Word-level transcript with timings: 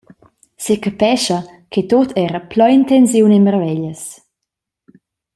Secapescha 0.65 1.39
che 1.71 1.81
tut 1.89 2.09
era 2.23 2.39
plein 2.51 2.81
tensiun 2.89 3.31
e 3.37 3.39
marveglias. 3.45 4.03